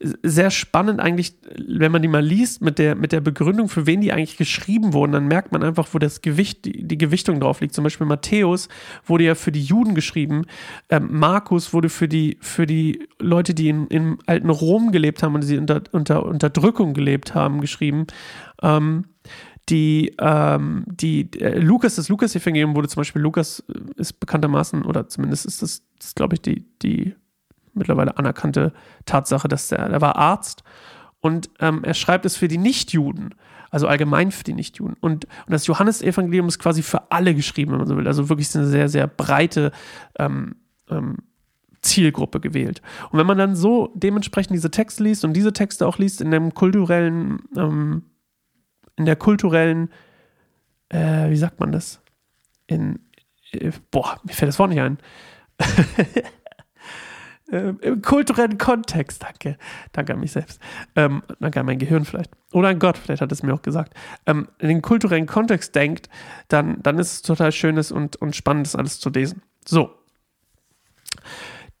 sehr 0.00 0.50
spannend 0.50 1.00
eigentlich, 1.00 1.36
wenn 1.56 1.92
man 1.92 2.02
die 2.02 2.08
mal 2.08 2.24
liest 2.24 2.60
mit 2.60 2.78
der, 2.78 2.94
mit 2.94 3.12
der 3.12 3.20
Begründung, 3.20 3.68
für 3.68 3.86
wen 3.86 4.00
die 4.00 4.12
eigentlich 4.12 4.36
geschrieben 4.36 4.92
wurden, 4.92 5.12
dann 5.12 5.28
merkt 5.28 5.52
man 5.52 5.62
einfach, 5.62 5.88
wo 5.92 5.98
das 5.98 6.20
Gewicht, 6.20 6.64
die, 6.64 6.86
die 6.86 6.98
Gewichtung 6.98 7.40
drauf 7.40 7.60
liegt. 7.60 7.74
Zum 7.74 7.84
Beispiel 7.84 8.06
Matthäus 8.06 8.68
wurde 9.06 9.24
ja 9.24 9.34
für 9.34 9.52
die 9.52 9.62
Juden 9.62 9.94
geschrieben, 9.94 10.46
ähm, 10.90 11.08
Markus 11.12 11.72
wurde 11.72 11.88
für 11.88 12.08
die, 12.08 12.38
für 12.40 12.66
die 12.66 13.06
Leute, 13.20 13.54
die 13.54 13.68
in, 13.68 13.86
im 13.86 14.18
alten 14.26 14.50
Rom 14.50 14.90
gelebt 14.90 15.22
haben 15.22 15.34
und 15.36 15.42
sie 15.42 15.58
unter, 15.58 15.82
unter 15.92 16.26
Unterdrückung 16.26 16.92
gelebt 16.92 17.34
haben, 17.34 17.60
geschrieben. 17.60 18.06
Ähm, 18.62 19.06
die, 19.68 20.14
ähm, 20.20 20.84
die 20.86 21.30
äh, 21.40 21.58
Lukas, 21.58 21.94
das 21.94 22.08
Lukas-Evangelium 22.08 22.74
wurde 22.74 22.88
zum 22.88 23.00
Beispiel, 23.00 23.22
Lukas 23.22 23.64
äh, 23.68 23.78
ist 23.96 24.20
bekanntermaßen, 24.20 24.84
oder 24.84 25.08
zumindest 25.08 25.46
ist 25.46 25.62
das, 25.62 25.82
das 25.98 26.14
glaube 26.14 26.34
ich, 26.34 26.42
die, 26.42 26.66
die 26.82 27.14
mittlerweile 27.74 28.16
anerkannte 28.18 28.72
Tatsache, 29.04 29.48
dass 29.48 29.68
der, 29.68 29.88
der 29.88 30.00
war 30.00 30.16
Arzt 30.16 30.64
und 31.24 31.48
ähm, 31.58 31.82
er 31.84 31.94
schreibt 31.94 32.26
es 32.26 32.36
für 32.36 32.48
die 32.48 32.58
Nichtjuden, 32.58 33.34
also 33.70 33.88
allgemein 33.88 34.30
für 34.30 34.44
die 34.44 34.52
Nichtjuden. 34.52 34.94
Und, 35.00 35.24
und 35.24 35.52
das 35.52 35.66
Johannesevangelium 35.66 36.48
ist 36.48 36.58
quasi 36.58 36.82
für 36.82 37.10
alle 37.10 37.34
geschrieben, 37.34 37.72
wenn 37.72 37.78
man 37.78 37.88
so 37.88 37.96
will. 37.96 38.06
Also 38.06 38.28
wirklich 38.28 38.54
eine 38.54 38.66
sehr, 38.66 38.90
sehr 38.90 39.06
breite 39.06 39.72
ähm, 40.18 40.56
ähm, 40.90 41.16
Zielgruppe 41.80 42.40
gewählt. 42.40 42.82
Und 43.10 43.18
wenn 43.18 43.26
man 43.26 43.38
dann 43.38 43.56
so 43.56 43.90
dementsprechend 43.94 44.54
diese 44.54 44.70
Texte 44.70 45.02
liest 45.02 45.24
und 45.24 45.32
diese 45.32 45.54
Texte 45.54 45.86
auch 45.86 45.96
liest 45.96 46.20
in 46.20 46.30
dem 46.30 46.52
kulturellen, 46.52 47.38
ähm, 47.56 48.02
in 48.96 49.06
der 49.06 49.16
kulturellen, 49.16 49.88
äh, 50.90 51.30
wie 51.30 51.38
sagt 51.38 51.58
man 51.58 51.72
das? 51.72 52.02
In, 52.66 52.98
äh, 53.52 53.72
boah, 53.90 54.20
mir 54.24 54.34
fällt 54.34 54.50
das 54.50 54.58
Wort 54.58 54.68
nicht 54.68 54.82
ein. 54.82 54.98
äh, 57.50 57.74
im 57.80 58.02
kulturellen 58.02 58.58
Kontext, 58.58 59.22
danke, 59.22 59.58
danke 59.92 60.14
an 60.14 60.20
mich 60.20 60.32
selbst, 60.32 60.60
ähm, 60.96 61.22
danke 61.40 61.60
an 61.60 61.66
mein 61.66 61.78
Gehirn 61.78 62.04
vielleicht, 62.04 62.30
oder 62.52 62.68
an 62.68 62.78
Gott, 62.78 62.96
vielleicht 62.96 63.22
hat 63.22 63.32
es 63.32 63.42
mir 63.42 63.52
auch 63.52 63.62
gesagt, 63.62 63.94
ähm, 64.26 64.48
in 64.58 64.68
den 64.68 64.82
kulturellen 64.82 65.26
Kontext 65.26 65.74
denkt, 65.74 66.08
dann, 66.48 66.82
dann 66.82 66.98
ist 66.98 67.12
es 67.12 67.22
total 67.22 67.52
schönes 67.52 67.92
und, 67.92 68.16
und 68.16 68.34
spannendes 68.34 68.76
alles 68.76 69.00
zu 69.00 69.10
lesen. 69.10 69.42
So. 69.66 69.90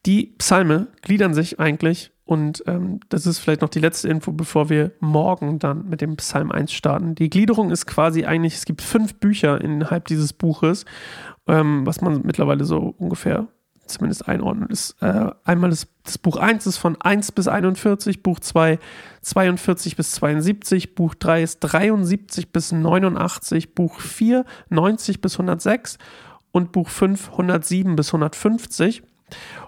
Die 0.06 0.34
Psalme 0.38 0.88
gliedern 1.00 1.32
sich 1.32 1.58
eigentlich 1.58 2.12
und 2.26 2.62
ähm, 2.66 3.00
das 3.08 3.26
ist 3.26 3.38
vielleicht 3.38 3.60
noch 3.60 3.68
die 3.68 3.80
letzte 3.80 4.08
Info, 4.08 4.32
bevor 4.32 4.70
wir 4.70 4.92
morgen 5.00 5.58
dann 5.58 5.88
mit 5.88 6.00
dem 6.00 6.16
Psalm 6.16 6.50
1 6.52 6.72
starten. 6.72 7.14
Die 7.14 7.28
Gliederung 7.28 7.70
ist 7.70 7.86
quasi 7.86 8.24
eigentlich, 8.24 8.54
es 8.54 8.64
gibt 8.64 8.82
fünf 8.82 9.14
Bücher 9.14 9.60
innerhalb 9.60 10.06
dieses 10.06 10.32
Buches, 10.32 10.84
ähm, 11.46 11.86
was 11.86 12.00
man 12.00 12.22
mittlerweile 12.24 12.64
so 12.64 12.94
ungefähr 12.98 13.48
zumindest 13.86 14.28
einordnen. 14.28 14.68
ist 14.68 14.96
äh, 15.00 15.30
einmal 15.44 15.70
das, 15.70 15.86
das, 16.04 16.18
Buch 16.18 16.36
1 16.36 16.66
ist 16.66 16.78
von 16.78 17.00
1 17.00 17.32
bis 17.32 17.48
41, 17.48 18.22
Buch 18.22 18.40
2 18.40 18.78
42 19.22 19.96
bis 19.96 20.12
72, 20.12 20.94
Buch 20.94 21.14
3 21.14 21.42
ist 21.42 21.58
73 21.60 22.52
bis 22.52 22.72
89, 22.72 23.74
Buch 23.74 24.00
4 24.00 24.44
90 24.68 25.20
bis 25.20 25.34
106 25.34 25.98
und 26.52 26.72
Buch 26.72 26.88
5 26.88 27.30
107 27.32 27.96
bis 27.96 28.08
150. 28.08 29.02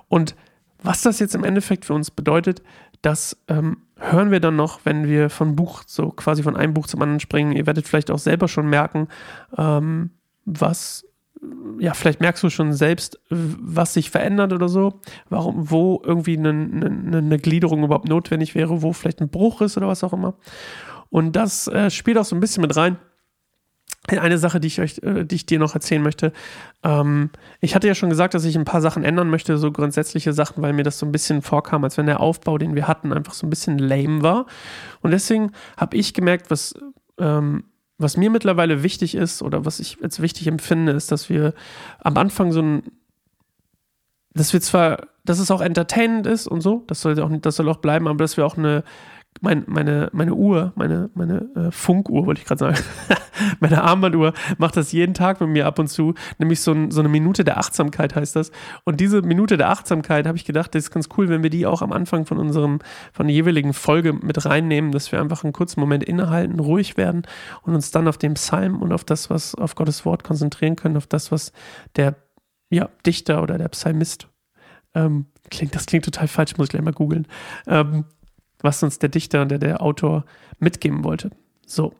Und 0.09 0.37
was 0.83 1.03
das 1.03 1.19
jetzt 1.19 1.35
im 1.35 1.45
Endeffekt 1.45 1.85
für 1.85 1.95
uns 1.95 2.11
bedeutet, 2.11 2.63
das 3.03 3.37
ähm, 3.49 3.83
hören 3.99 4.31
wir 4.31 4.41
dann 4.41 4.57
noch, 4.57 4.81
wenn 4.85 5.07
wir 5.07 5.31
von 5.31 5.57
Buch, 5.57 5.83
so 5.87 6.11
quasi 6.11 6.43
von 6.43 6.57
einem 6.57 6.75
Buch 6.75 6.87
zum 6.87 7.03
anderen 7.03 7.21
springen. 7.21 7.53
Ihr 7.53 7.67
werdet 7.67 7.87
vielleicht 7.87 8.11
auch 8.11 8.19
selber 8.19 8.49
schon 8.49 8.69
merken, 8.69 9.09
ähm, 9.57 10.11
was 10.45 11.05
ja, 11.79 11.95
vielleicht 11.95 12.21
merkst 12.21 12.43
du 12.43 12.51
schon 12.51 12.73
selbst, 12.73 13.19
was 13.29 13.95
sich 13.95 14.11
verändert 14.11 14.53
oder 14.53 14.69
so, 14.69 15.01
warum, 15.29 15.71
wo 15.71 16.03
irgendwie 16.05 16.37
eine, 16.37 16.51
eine, 16.51 17.19
eine 17.19 17.39
Gliederung 17.39 17.85
überhaupt 17.85 18.09
notwendig 18.09 18.55
wäre, 18.55 18.83
wo 18.83 18.93
vielleicht 18.93 19.21
ein 19.21 19.29
Bruch 19.29 19.61
ist 19.61 19.77
oder 19.77 19.89
was 19.89 20.05
auch 20.05 20.13
immer. 20.13 20.35
Und 21.11 21.37
das 21.37 21.69
äh, 21.69 21.91
spielt 21.91 22.19
auch 22.19 22.25
so 22.25 22.37
ein 22.37 22.41
bisschen 22.41 22.63
mit 22.63 22.77
rein. 22.77 22.99
Eine 24.09 24.39
Sache, 24.39 24.61
die 24.61 24.69
ich 24.69 24.81
euch, 24.81 24.99
äh, 25.03 25.25
die 25.25 25.35
ich 25.35 25.47
dir 25.47 25.59
noch 25.59 25.75
erzählen 25.75 26.03
möchte. 26.03 26.33
Ähm, 26.83 27.31
ich 27.61 27.75
hatte 27.75 27.89
ja 27.89 27.95
schon 27.95 28.11
gesagt, 28.11 28.35
dass 28.35 28.45
ich 28.45 28.57
ein 28.57 28.65
paar 28.65 28.81
Sachen 28.81 29.05
ändern 29.05 29.31
möchte, 29.31 29.59
so 29.59 29.73
grundsätzliche 29.73 30.33
Sachen, 30.33 30.63
weil 30.63 30.73
mir 30.73 30.85
das 30.85 30.99
so 30.99 31.07
ein 31.07 31.13
bisschen 31.13 31.43
vorkam, 31.43 31.85
als 31.85 31.97
wenn 31.97 32.07
der 32.07 32.21
Aufbau, 32.21 32.59
den 32.59 32.75
wir 32.75 32.87
hatten, 32.87 33.13
einfach 33.13 33.35
so 33.35 33.47
ein 33.47 33.51
bisschen 33.51 33.79
lame 33.79 34.23
war. 34.23 34.47
Und 35.01 35.11
deswegen 35.11 35.53
habe 35.77 35.97
ich 35.97 36.15
gemerkt, 36.15 36.51
was 36.51 36.75
ähm, 37.19 37.65
was 37.99 38.17
mir 38.17 38.31
mittlerweile 38.31 38.83
wichtig 38.83 39.15
ist 39.15 39.43
oder 39.43 39.65
was 39.65 39.81
ich 39.81 40.03
als 40.03 40.21
wichtig 40.21 40.47
empfinde, 40.47 40.93
ist, 40.93 41.11
dass 41.13 41.31
wir 41.31 41.55
am 42.01 42.17
Anfang 42.17 42.53
so 42.53 42.61
ein, 42.61 42.83
dass 44.35 44.53
wir 44.53 44.61
zwar, 44.61 45.09
dass 45.25 45.39
es 45.39 45.51
auch 45.51 45.63
entertainend 45.63 46.27
ist 46.27 46.47
und 46.47 46.61
so, 46.61 46.85
das 46.89 47.01
soll 47.01 47.19
auch, 47.21 47.31
das 47.41 47.57
soll 47.57 47.69
auch 47.69 47.79
bleiben, 47.79 48.07
aber 48.07 48.19
dass 48.19 48.37
wir 48.37 48.45
auch 48.45 48.59
eine 48.59 48.85
mein, 49.41 49.65
meine, 49.67 50.09
meine 50.13 50.35
Uhr, 50.35 50.73
meine, 50.77 51.11
meine 51.15 51.49
äh, 51.55 51.71
Funkuhr, 51.71 52.27
wollte 52.27 52.41
ich 52.41 52.47
gerade 52.47 52.59
sagen, 52.59 52.79
meine 53.61 53.83
Armbanduhr 53.83 54.33
macht 54.59 54.77
das 54.77 54.93
jeden 54.93 55.15
Tag 55.15 55.41
mit 55.41 55.51
mir 55.51 55.67
ab 55.67 55.79
und 55.79 55.89
zu, 55.89 56.15
nämlich 56.39 56.61
so, 56.61 56.73
ein, 56.73 56.91
so 56.91 57.01
eine 57.01 57.09
Minute 57.09 57.45
der 57.45 57.59
Achtsamkeit 57.59 58.15
heißt 58.15 58.37
das. 58.37 58.51
Und 58.85 59.01
diese 59.01 59.23
Minute 59.23 59.57
der 59.57 59.71
Achtsamkeit 59.71 60.27
habe 60.27 60.37
ich 60.37 60.45
gedacht, 60.45 60.75
das 60.75 60.85
ist 60.85 60.91
ganz 60.91 61.09
cool, 61.17 61.29
wenn 61.29 61.43
wir 61.43 61.51
die 61.51 61.67
auch 61.67 61.83
am 61.83 61.93
Anfang 61.93 62.27
von 62.27 62.39
unserem, 62.39 62.79
von 63.13 63.27
der 63.27 63.35
jeweiligen 63.35 63.73
Folge 63.73 64.13
mit 64.13 64.45
reinnehmen, 64.45 64.93
dass 64.93 65.13
wir 65.13 65.21
einfach 65.21 65.45
einen 65.45 65.53
kurzen 65.53 65.81
Moment 65.81 66.05
innehalten, 66.05 66.61
ruhig 66.61 66.97
werden 66.97 67.23
und 67.63 67.75
uns 67.75 67.91
dann 67.91 68.09
auf 68.09 68.19
den 68.19 68.35
Psalm 68.35 68.81
und 68.81 68.93
auf 68.93 69.05
das, 69.05 69.31
was 69.31 69.55
auf 69.55 69.75
Gottes 69.75 70.05
Wort 70.05 70.25
konzentrieren 70.25 70.77
können, 70.77 70.97
auf 70.97 71.07
das, 71.07 71.33
was 71.33 71.53
der 71.97 72.17
ja, 72.71 72.89
Dichter 73.05 73.43
oder 73.43 73.59
der 73.59 73.69
Psalmist 73.69 74.29
ähm, 74.97 75.27
klingt, 75.51 75.75
das 75.75 75.87
klingt 75.87 76.05
total 76.05 76.27
falsch, 76.27 76.57
muss 76.57 76.67
ich 76.67 76.71
gleich 76.71 76.83
mal 76.83 76.93
googeln. 76.93 77.27
Ähm, 77.67 78.07
was 78.61 78.83
uns 78.83 78.99
der 78.99 79.09
Dichter 79.09 79.43
und 79.43 79.51
der, 79.51 79.59
der 79.59 79.83
Autor 79.83 80.25
mitgeben 80.59 81.05
wollte. 81.05 81.31
So, 81.67 81.95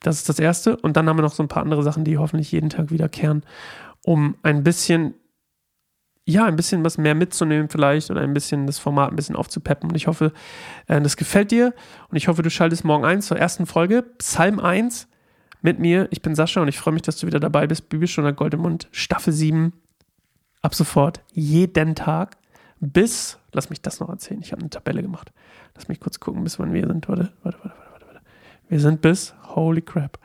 das 0.00 0.16
ist 0.16 0.28
das 0.28 0.38
Erste. 0.38 0.76
Und 0.76 0.96
dann 0.96 1.08
haben 1.08 1.18
wir 1.18 1.22
noch 1.22 1.34
so 1.34 1.42
ein 1.42 1.48
paar 1.48 1.62
andere 1.62 1.82
Sachen, 1.82 2.04
die 2.04 2.18
hoffentlich 2.18 2.52
jeden 2.52 2.70
Tag 2.70 2.90
wiederkehren, 2.90 3.42
um 4.04 4.36
ein 4.42 4.62
bisschen, 4.62 5.14
ja, 6.24 6.44
ein 6.44 6.56
bisschen 6.56 6.84
was 6.84 6.98
mehr 6.98 7.14
mitzunehmen 7.14 7.68
vielleicht 7.68 8.10
oder 8.10 8.20
ein 8.20 8.34
bisschen 8.34 8.66
das 8.66 8.78
Format 8.78 9.10
ein 9.10 9.16
bisschen 9.16 9.36
aufzupeppen. 9.36 9.90
Und 9.90 9.96
ich 9.96 10.06
hoffe, 10.06 10.32
äh, 10.86 11.00
das 11.00 11.16
gefällt 11.16 11.50
dir 11.50 11.74
und 12.08 12.16
ich 12.16 12.28
hoffe, 12.28 12.42
du 12.42 12.50
schaltest 12.50 12.84
morgen 12.84 13.04
ein 13.04 13.22
zur 13.22 13.38
ersten 13.38 13.66
Folge, 13.66 14.02
Psalm 14.18 14.60
1 14.60 15.08
mit 15.62 15.78
mir. 15.78 16.08
Ich 16.10 16.22
bin 16.22 16.34
Sascha 16.34 16.60
und 16.60 16.68
ich 16.68 16.78
freue 16.78 16.94
mich, 16.94 17.02
dass 17.02 17.16
du 17.18 17.26
wieder 17.26 17.40
dabei 17.40 17.66
bist. 17.66 17.88
Bibelstunde 17.88 18.34
Goldemund, 18.34 18.88
Staffel 18.92 19.32
7. 19.32 19.72
Ab 20.62 20.74
sofort, 20.74 21.22
jeden 21.32 21.94
Tag 21.94 22.36
bis, 22.80 23.38
lass 23.52 23.70
mich 23.70 23.80
das 23.80 24.00
noch 24.00 24.08
erzählen, 24.08 24.40
ich 24.40 24.52
habe 24.52 24.60
eine 24.60 24.70
Tabelle 24.70 25.02
gemacht. 25.02 25.32
Lass 25.74 25.88
mich 25.88 26.00
kurz 26.00 26.20
gucken, 26.20 26.44
bis 26.44 26.58
wann 26.58 26.72
wir 26.72 26.86
sind. 26.86 27.08
Warte, 27.08 27.32
warte, 27.42 27.58
warte, 27.62 27.76
warte, 27.90 28.06
warte. 28.06 28.20
Wir 28.68 28.80
sind 28.80 29.00
bis, 29.00 29.34
holy 29.54 29.82
crap, 29.82 30.18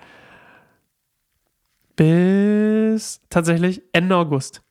bis 1.96 3.22
tatsächlich 3.30 3.84
Ende 3.92 4.16
August. 4.16 4.62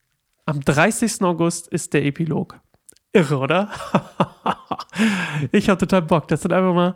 Am 0.47 0.61
30. 0.61 1.23
August 1.23 1.69
ist 1.69 1.93
der 1.95 2.05
Epilog. 2.05 2.59
Irre, 3.13 3.39
oder? 3.39 3.71
ich 5.53 5.69
habe 5.69 5.79
total 5.79 6.03
Bock. 6.03 6.29
Das 6.29 6.43
sind 6.43 6.53
einfach 6.53 6.75
mal 6.75 6.95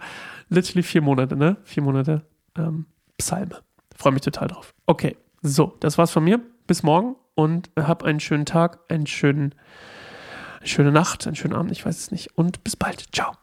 literally 0.49 0.83
vier 0.83 1.03
Monate, 1.03 1.37
ne? 1.37 1.57
Vier 1.65 1.83
Monate 1.83 2.23
ähm, 2.57 2.87
Psalme. 3.19 3.61
Freue 3.97 4.13
mich 4.13 4.23
total 4.23 4.49
drauf. 4.49 4.75
Okay, 4.87 5.17
so, 5.43 5.77
das 5.81 5.99
war's 5.99 6.11
von 6.11 6.25
mir. 6.25 6.41
Bis 6.67 6.83
morgen 6.83 7.17
und 7.35 7.71
hab 7.77 8.03
einen 8.03 8.21
schönen 8.21 8.47
Tag, 8.47 8.81
einen 8.89 9.07
schönen, 9.07 9.55
eine 10.65 10.71
schöne 10.71 10.93
Nacht, 10.93 11.27
einen 11.27 11.37
schönen 11.37 11.55
Abend, 11.55 11.73
ich 11.73 11.85
weiß 11.85 11.97
es 11.97 12.11
nicht. 12.11 12.37
Und 12.37 12.65
bis 12.65 12.75
bald. 12.75 13.15
Ciao. 13.15 13.37